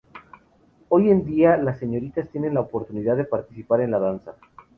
Hoy 0.89 1.11
en 1.11 1.25
día 1.27 1.57
las 1.57 1.77
señoritas 1.77 2.27
tienen 2.31 2.55
la 2.55 2.61
oportunidad 2.61 3.15
de 3.15 3.23
participar 3.23 3.81
en 3.81 3.91
la 3.91 3.99
danza. 3.99 4.33